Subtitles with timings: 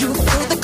[0.00, 0.12] you.
[0.12, 0.55] Feel the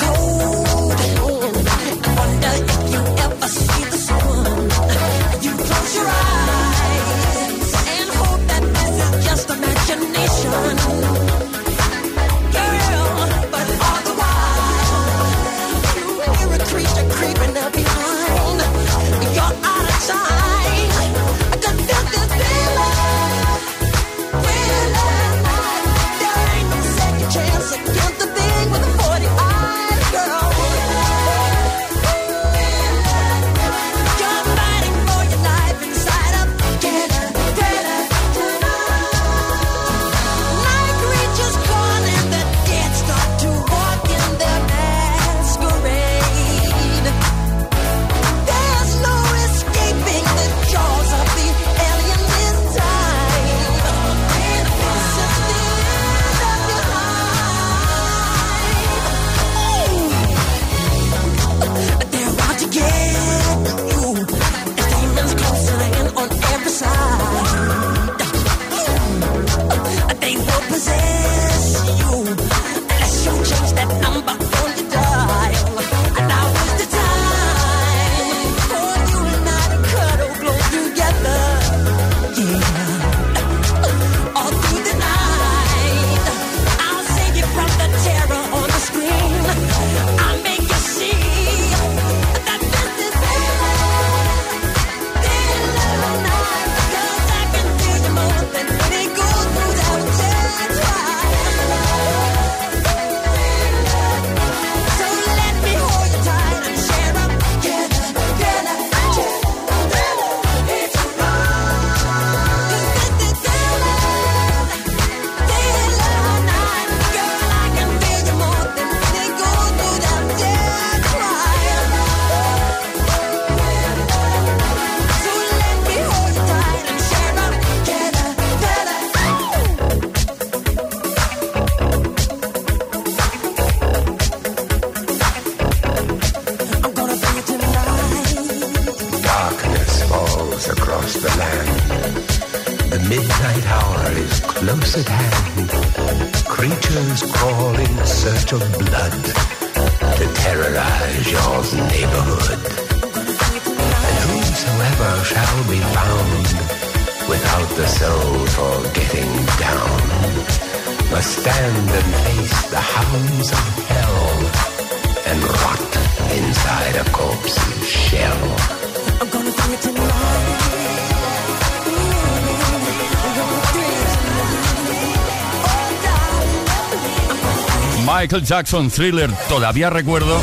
[178.33, 180.41] Michael Jackson Thriller, todavía recuerdo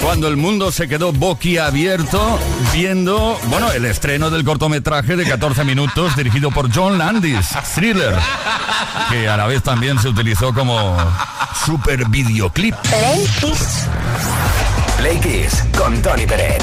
[0.00, 2.38] cuando el mundo se quedó boquiabierto
[2.72, 8.14] viendo, bueno, el estreno del cortometraje de 14 minutos dirigido por John Landis, Thriller,
[9.10, 10.96] que a la vez también se utilizó como
[11.66, 12.74] super videoclip.
[12.74, 13.86] Play Kiss.
[14.96, 16.62] Play Kiss con Tony Pérez.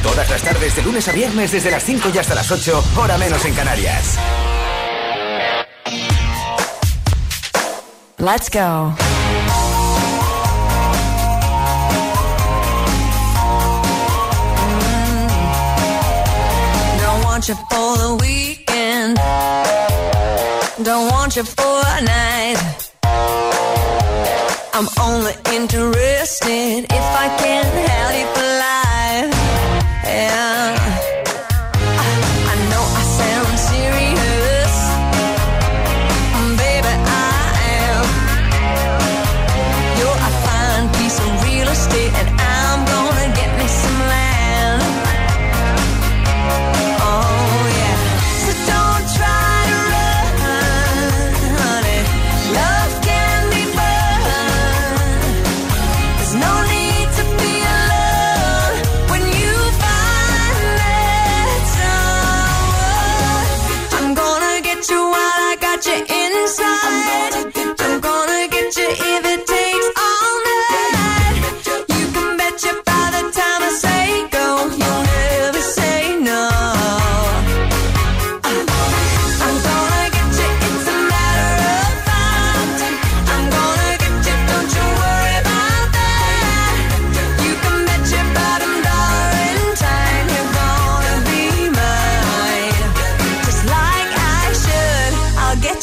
[0.00, 3.18] Todas las tardes de lunes a viernes desde las 5 y hasta las 8, hora
[3.18, 4.16] menos en Canarias.
[8.26, 8.58] Let's go.
[8.58, 9.28] Mm.
[17.02, 19.16] Don't want you for the weekend.
[20.84, 22.90] Don't want you for a night.
[24.74, 28.85] I'm only interested if I can help you fly.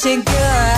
[0.05, 0.72] you good.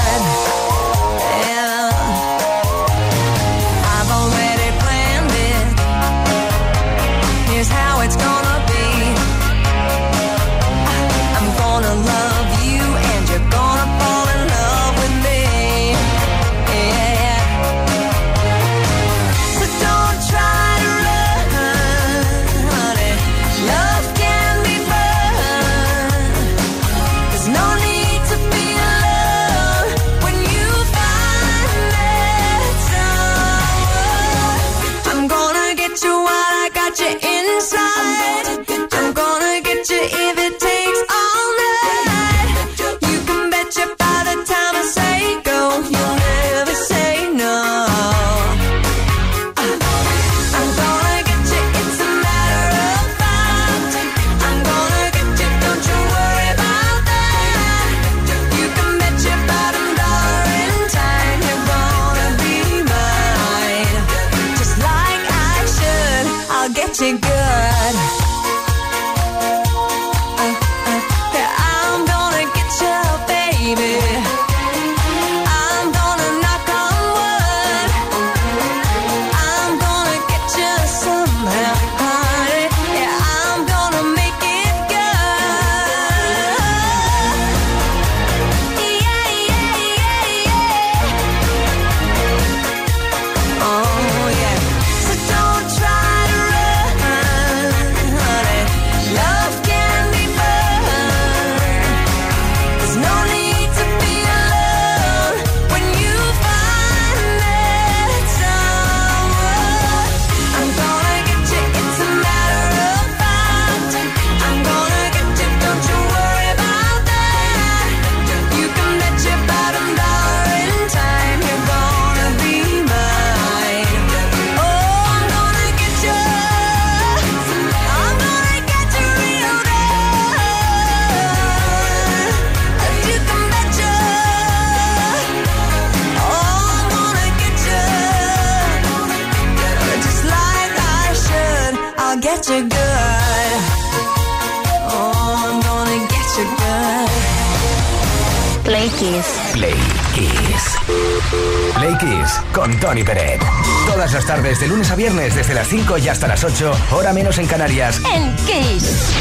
[154.66, 158.02] de lunes a viernes desde las 5 y hasta las 8, hora menos en Canarias.
[158.12, 159.12] En Kiss.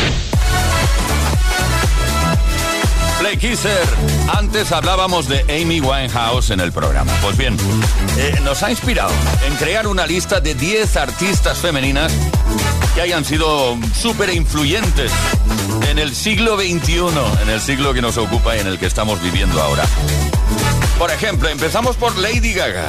[3.19, 3.87] Play Kisser.
[4.33, 7.13] Antes hablábamos de Amy Winehouse en el programa.
[7.21, 7.59] Pues bien,
[8.17, 9.13] eh, nos ha inspirado
[9.47, 12.11] en crear una lista de 10 artistas femeninas
[12.95, 15.13] que hayan sido súper influyentes
[15.91, 17.03] en el siglo XXI,
[17.43, 19.85] en el siglo que nos ocupa y en el que estamos viviendo ahora.
[20.99, 22.89] Por ejemplo, empezamos por Lady Gaga.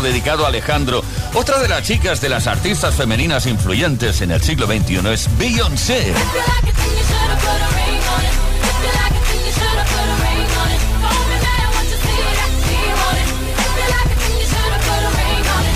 [0.00, 1.02] Dedicado a Alejandro.
[1.34, 6.12] Otra de las chicas de las artistas femeninas influyentes en el siglo XXI es Beyoncé.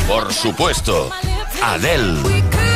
[0.08, 1.10] Por supuesto,
[1.62, 2.67] Adele.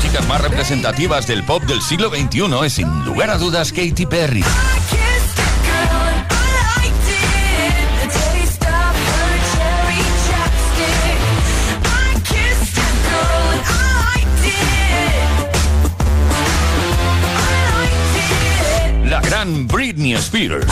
[0.00, 4.42] Chicas más representativas del pop del siglo XXI es sin lugar a dudas Katy Perry.
[19.04, 20.66] La gran Britney Spears.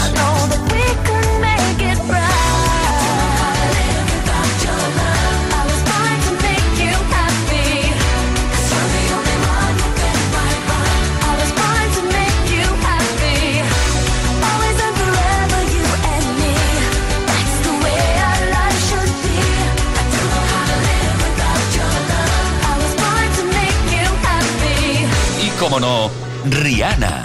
[25.68, 26.10] Y como no,
[26.46, 27.22] Rihanna.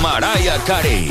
[0.00, 1.07] Mariah Carey.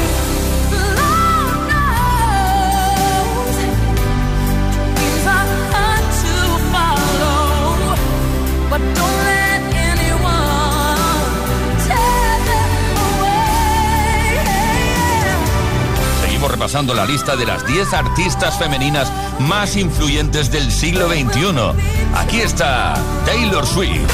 [16.86, 21.74] La lista de las 10 artistas femeninas más influyentes del siglo XXI.
[22.16, 22.94] Aquí está
[23.26, 24.14] Taylor Swift.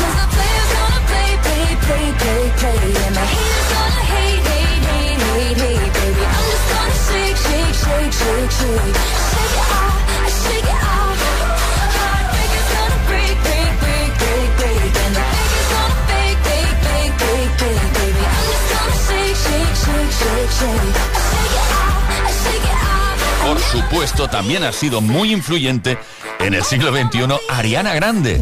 [23.45, 25.97] Por supuesto, también ha sido muy influyente
[26.39, 28.41] en el siglo XXI Ariana Grande.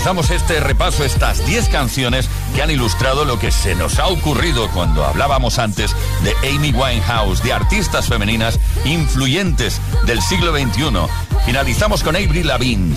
[0.00, 4.70] Finalizamos este repaso, estas 10 canciones que han ilustrado lo que se nos ha ocurrido
[4.70, 11.06] cuando hablábamos antes de Amy Winehouse, de artistas femeninas influyentes del siglo XXI.
[11.44, 12.96] Finalizamos con Avril Lavigne.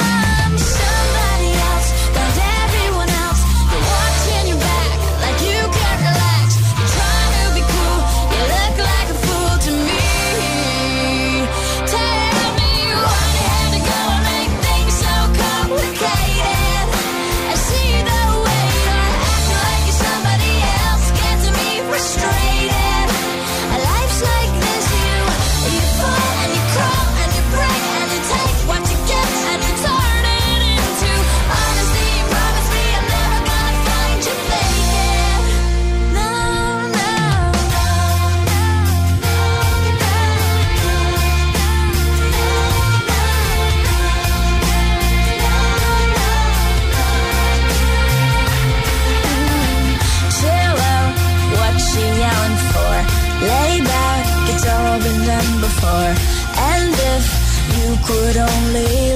[58.11, 59.10] could only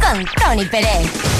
[0.00, 1.35] Con Tony Pérez.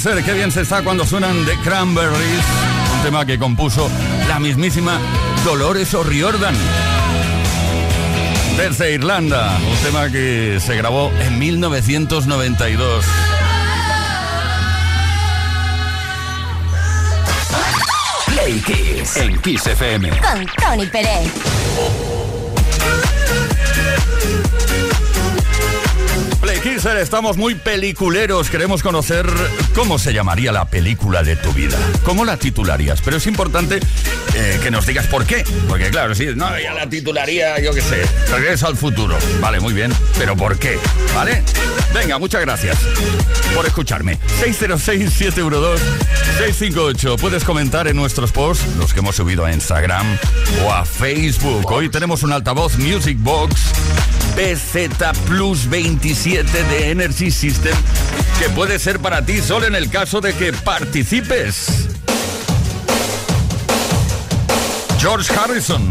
[0.00, 2.44] Kisser, qué bien se está cuando suenan The Cranberries,
[2.94, 3.90] un tema que compuso
[4.28, 4.98] la mismísima
[5.44, 6.54] Dolores O'Riordan.
[8.56, 13.04] Desde Irlanda, un tema que se grabó en 1992.
[18.28, 20.08] Play Kiss en Kiss FM.
[20.08, 21.30] Con Tony Pérez.
[26.40, 28.48] Play Kisser, estamos muy peliculeros.
[28.48, 29.26] Queremos conocer
[29.74, 31.76] cómo se llamaría la película de tu vida.
[32.02, 33.02] ¿Cómo la titularías?
[33.02, 33.78] Pero es importante
[34.34, 35.44] eh, que nos digas por qué.
[35.68, 39.18] Porque claro, sí, no, ya la titularía, yo qué sé, Regreso al futuro.
[39.40, 39.92] Vale, muy bien.
[40.18, 40.78] Pero ¿por qué?
[41.14, 41.42] ¿Vale?
[41.92, 42.78] Venga, muchas gracias
[43.54, 44.18] por escucharme.
[44.40, 47.18] 606-712-658.
[47.18, 50.06] Puedes comentar en nuestros posts, los que hemos subido a Instagram
[50.64, 51.70] o a Facebook.
[51.70, 53.72] Hoy tenemos un altavoz Music Box
[54.36, 54.88] BZ
[55.26, 57.74] Plus 27 de Energy System
[58.38, 61.88] que puede ser para ti solo en el caso de que participes.
[64.98, 65.90] George Harrison.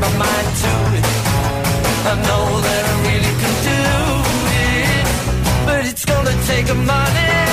[0.00, 1.06] my mind to it.
[2.12, 3.80] I know that I really can do
[4.70, 5.06] it.
[5.66, 7.43] But it's gonna take a money.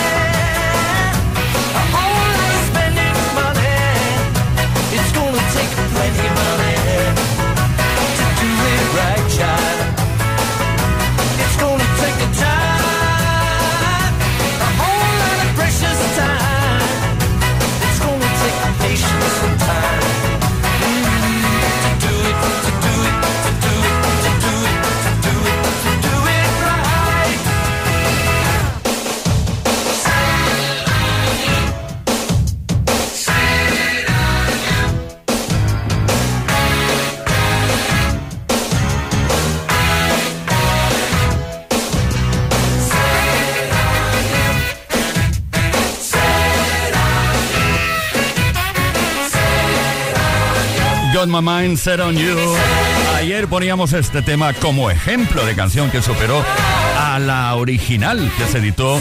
[51.22, 52.36] Got My Mind Set on You.
[53.16, 56.44] Ayer poníamos este tema como ejemplo de canción que superó
[56.98, 59.00] a la original que se editó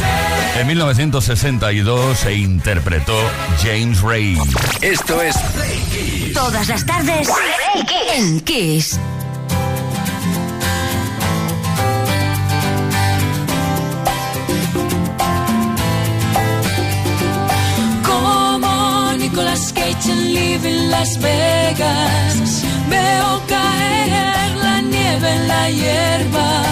[0.58, 3.16] en 1962 e interpretó
[3.62, 4.36] James Ray.
[4.82, 6.34] Esto es Play Kiss.
[6.34, 7.26] Todas las tardes
[8.12, 9.00] en Kiss.
[20.08, 22.62] Live in Las Vegas.
[22.88, 26.62] Veo caer la nieve en la hierba.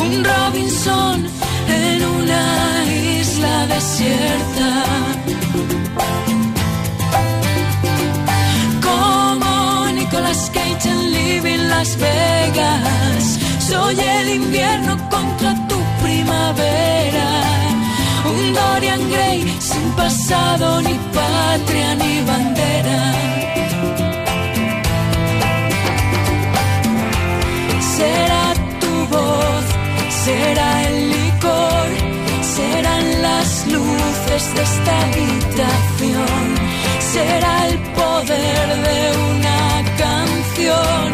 [0.00, 1.26] Un Robinson
[1.68, 2.84] en una
[3.20, 4.84] isla desierta.
[8.82, 13.38] Como Nicolas Cage en Live in Las Vegas.
[13.60, 17.28] Soy el invierno contra tu primavera.
[18.24, 19.44] Un Dorian Gray
[20.00, 23.00] pasado, ni patria, ni bandera.
[27.96, 28.44] Será
[28.82, 29.64] tu voz,
[30.24, 31.88] será el licor,
[32.56, 36.46] serán las luces de esta habitación,
[37.14, 39.00] será el poder de
[39.32, 39.60] una
[40.04, 41.06] canción,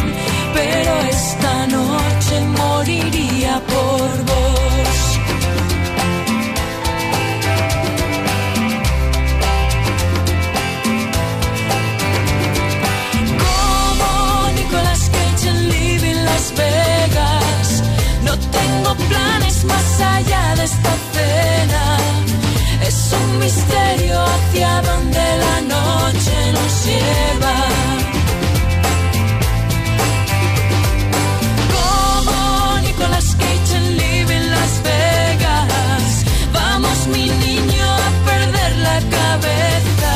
[0.59, 4.66] pero esta noche moriría por vos.
[19.09, 21.99] Planes más allá de esta cena.
[22.87, 27.57] Es un misterio hacia donde la noche nos lleva.
[31.75, 36.25] Como Nicolas Cage en Live in Las Vegas.
[36.53, 40.13] Vamos, mi niño, a perder la cabeza.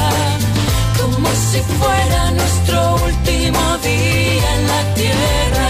[1.00, 5.69] Como si fuera nuestro último día en la tierra.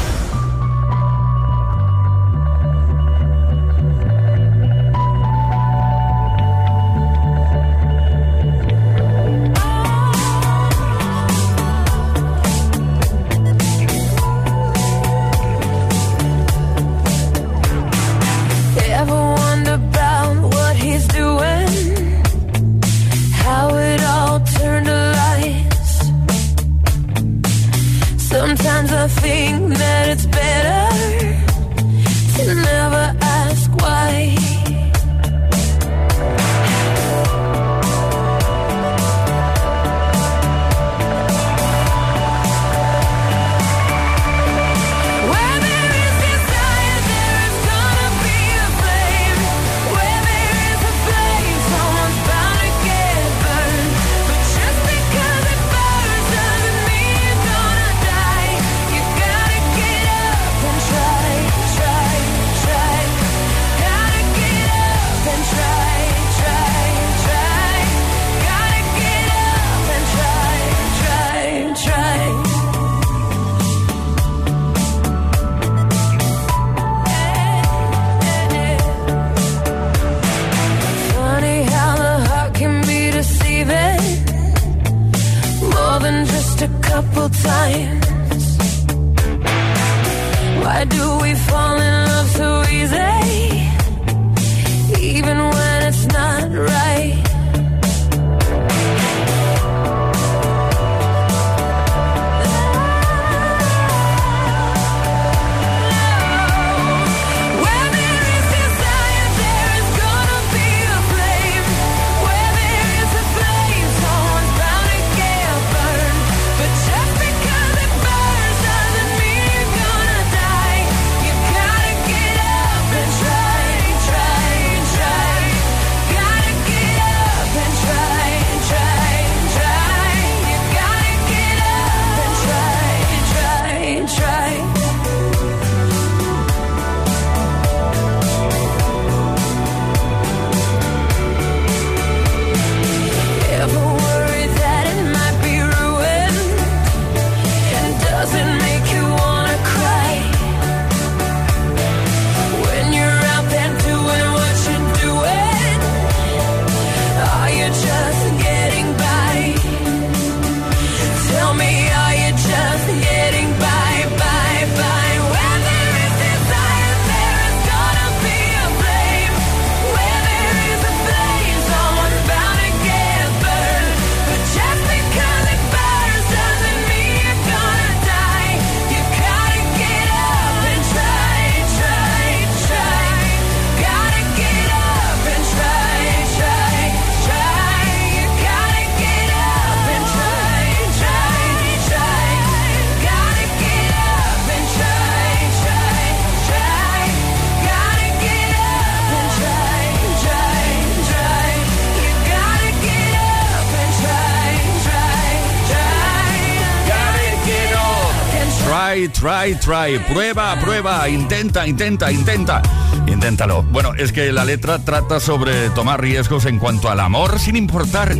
[209.21, 212.61] try, try, prueba, prueba, intenta, intenta, intenta.
[213.05, 213.61] Inténtalo.
[213.61, 218.15] Bueno, es que la letra trata sobre tomar riesgos en cuanto al amor sin importar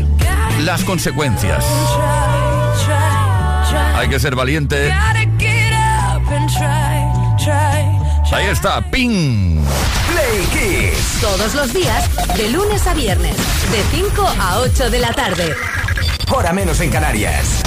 [0.59, 1.65] las consecuencias.
[3.95, 4.93] Hay que ser valiente.
[8.31, 9.59] Ahí está, ping.
[10.11, 11.19] Play Kiss.
[11.19, 15.55] Todos los días, de lunes a viernes, de 5 a 8 de la tarde.
[16.31, 17.60] Hora menos en Canarias.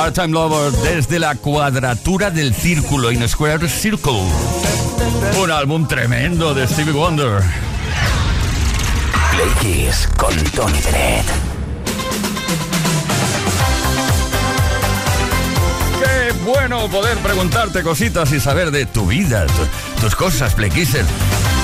[0.00, 4.22] Part-Time Lover desde la cuadratura del círculo, In Square Circle.
[5.38, 7.42] Un álbum tremendo de Stevie Wonder.
[9.30, 11.26] Play Kiss con Tony Bennett.
[16.02, 19.44] Qué bueno poder preguntarte cositas y saber de tu vida,
[20.00, 21.04] tus cosas, Plequiser.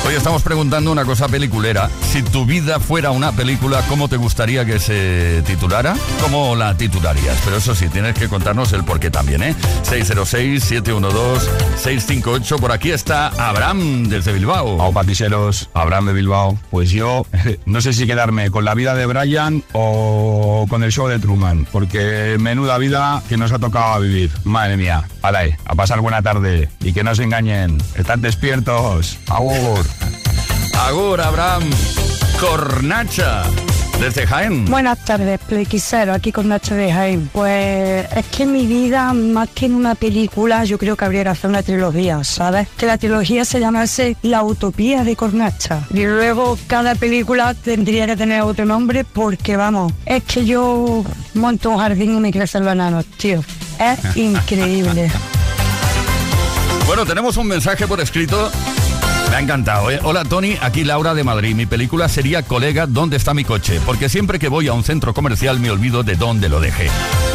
[0.07, 1.91] Hoy estamos preguntando una cosa peliculera.
[2.03, 5.97] Si tu vida fuera una película, ¿cómo te gustaría que se titulara?
[6.23, 7.37] ¿Cómo la titularías?
[7.45, 9.57] Pero eso sí, tienes que contarnos el porqué también, ¿eh?
[9.85, 12.61] 606-712-658.
[12.61, 14.81] Por aquí está Abraham desde Bilbao.
[14.81, 16.57] Au patiseros, Abraham de Bilbao.
[16.71, 17.27] Pues yo
[17.67, 21.67] no sé si quedarme con la vida de Brian o con el show de Truman,
[21.73, 24.31] porque menuda vida que nos ha tocado vivir.
[24.45, 27.79] Madre mía, alay, a pasar buena tarde y que no se engañen.
[27.97, 29.19] Están despiertos.
[29.29, 29.87] Agur.
[30.75, 31.63] Agur, Abraham.
[32.41, 33.45] Cornacha
[34.01, 34.65] desde Jaén.
[34.65, 37.31] Buenas tardes, Plequisero, aquí con Nacho de Jaén.
[37.33, 41.29] Pues es que mi vida, más que en una película, yo creo que habría que
[41.31, 42.67] hacer una trilogía, ¿sabes?
[42.77, 45.87] Que la trilogía se llamase La Utopía de Cornacha.
[45.91, 51.05] Y luego cada película tendría que tener otro nombre porque, vamos, es que yo
[51.35, 53.43] monto un jardín y me crecen bananos, tío.
[53.79, 55.11] Es increíble.
[56.87, 58.51] Bueno, tenemos un mensaje por escrito.
[59.29, 59.99] Me ha encantado, ¿eh?
[60.05, 61.55] Hola Tony, aquí Laura de Madrid.
[61.55, 63.81] Mi película sería Colega, ¿dónde está mi coche?
[63.85, 66.89] Porque siempre que voy a un centro comercial me olvido de dónde lo dejé.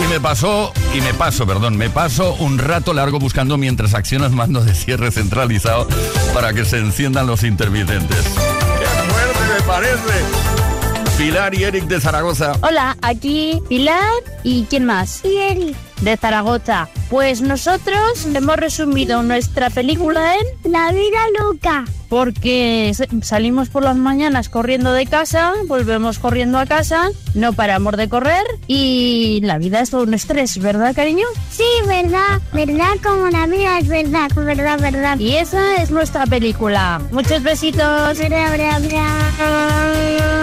[0.04, 4.32] Y me pasó, y me paso, perdón, me paso un rato largo buscando mientras accionas
[4.32, 5.86] mando de cierre centralizado
[6.34, 8.24] para que se enciendan los intermitentes.
[8.24, 10.71] ¡Qué fuerte me parece!
[11.18, 12.54] Pilar y Eric de Zaragoza.
[12.62, 14.12] Hola, aquí Pilar
[14.44, 15.24] y ¿quién más?
[15.24, 15.76] Y Eric.
[16.02, 16.90] De Zaragoza.
[17.12, 21.86] Pues nosotros hemos resumido nuestra película en La vida loca.
[22.10, 22.92] Porque
[23.22, 28.44] salimos por las mañanas corriendo de casa, volvemos corriendo a casa, no paramos de correr
[28.68, 31.26] y la vida es todo un estrés, ¿verdad, cariño?
[31.52, 35.20] Sí, verdad, verdad, como la vida es verdad, verdad, verdad.
[35.20, 37.00] Y esa es nuestra película.
[37.12, 38.18] Muchos besitos.
[38.18, 40.41] Bra, bra, bra.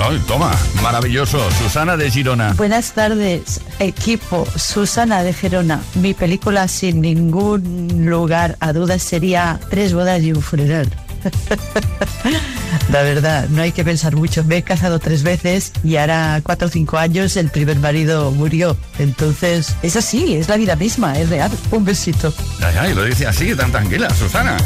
[0.00, 1.38] Ay, toma, maravilloso.
[1.50, 2.54] Susana de Girona.
[2.54, 4.46] Buenas tardes, equipo.
[4.56, 5.80] Susana de Gerona.
[5.94, 10.88] Mi película sin ningún lugar a dudas sería Tres bodas y un funeral.
[12.90, 14.44] La verdad, no hay que pensar mucho.
[14.44, 18.76] Me he casado tres veces y ahora cuatro o cinco años el primer marido murió.
[18.98, 21.50] Entonces, es así, es la vida misma, es real.
[21.70, 22.32] Un besito.
[22.80, 24.56] Ay, lo dice así, tan tranquila, Susana.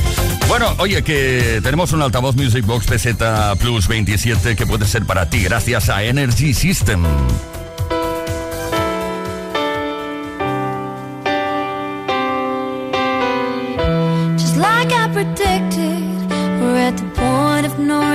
[0.48, 3.16] Bueno, oye, que tenemos un altavoz Music Box PZ
[3.59, 7.05] Plus 27 que puede ser para ti gracias a Energy System.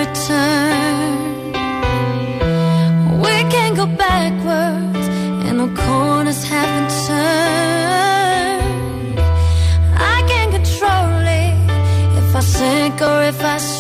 [0.08, 1.52] Return.
[3.24, 5.08] We can't go backwards,
[5.46, 8.48] and no corners have been turned.
[10.16, 11.12] I can't control
[11.44, 11.56] it
[12.20, 13.77] if I sink or if I swim.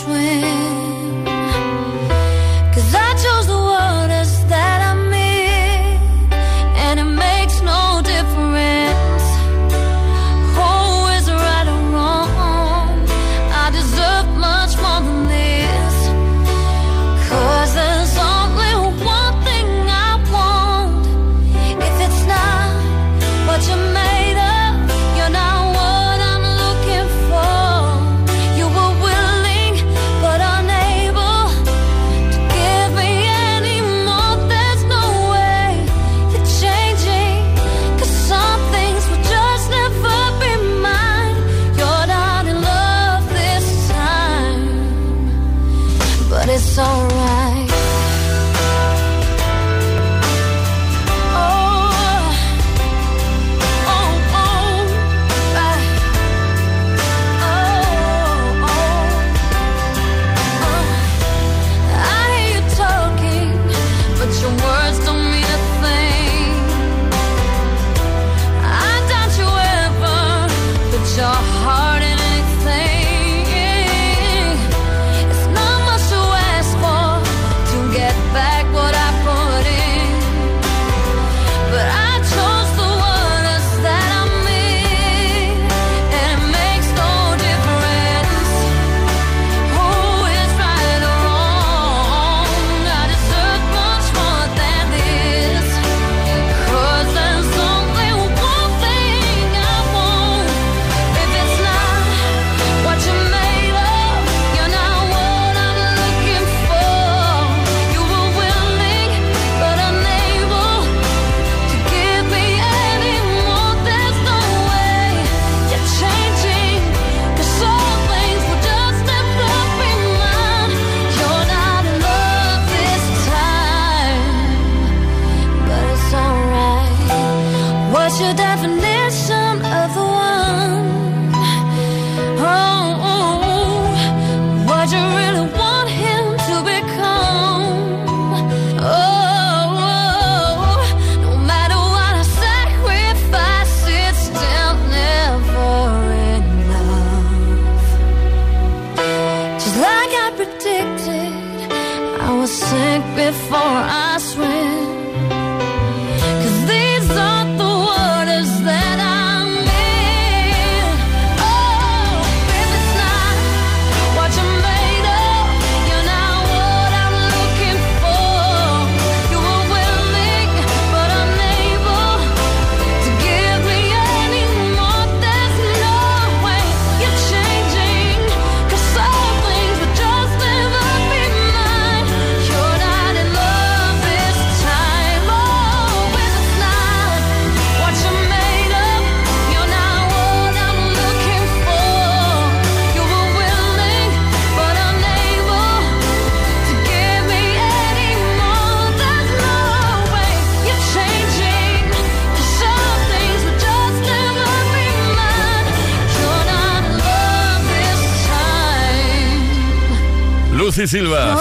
[210.85, 211.35] Silva.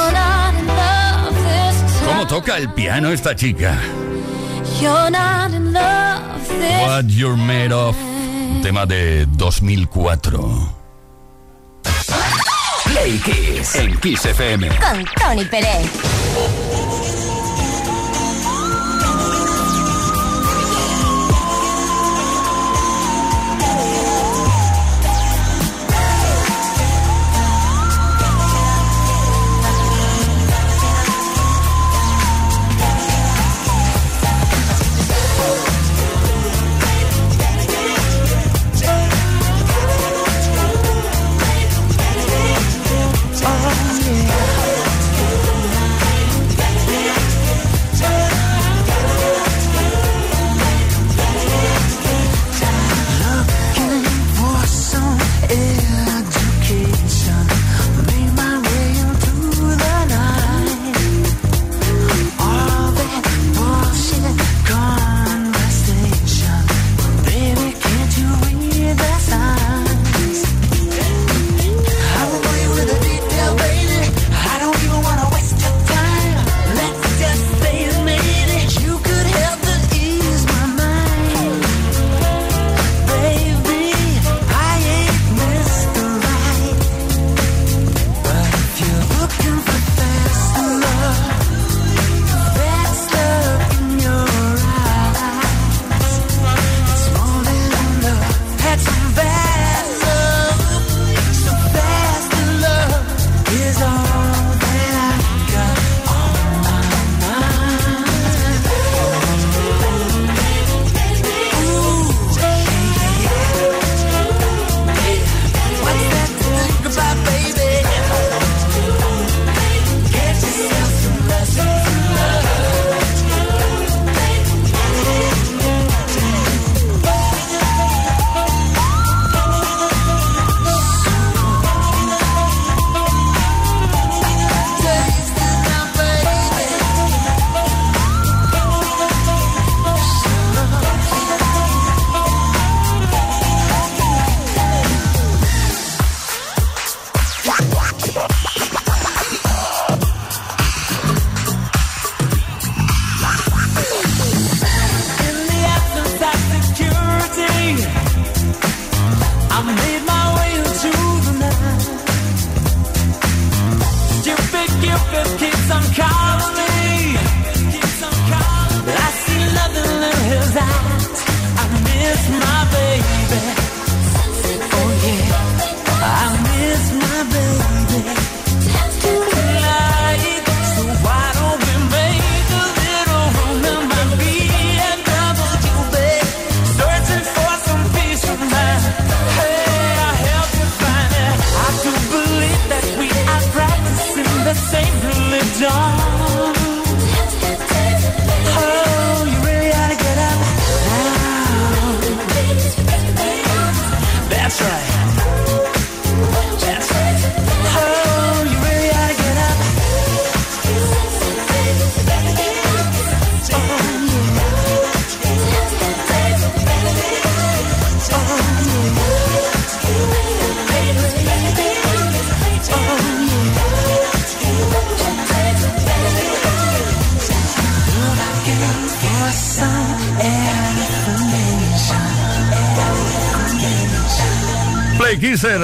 [2.06, 3.78] ¿Cómo toca el piano esta chica?
[6.80, 7.96] What You're Made Of,
[8.62, 10.74] tema de 2004.
[12.84, 14.68] Play Kiss en Kiss FM.
[14.68, 17.15] Con Tony Pérez.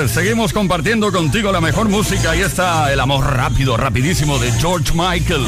[0.09, 5.47] Seguimos compartiendo contigo la mejor música y está el amor rápido, rapidísimo de George Michael.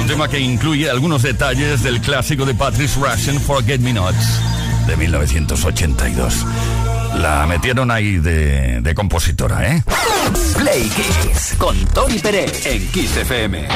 [0.00, 4.40] Un tema que incluye algunos detalles del clásico de Patrice Russian, Forget Me Nots,
[4.86, 6.46] de 1982.
[7.18, 9.82] La metieron ahí de, de compositora, ¿eh?
[10.56, 13.68] Play Kiss con Tony Pérez en Kiss FM.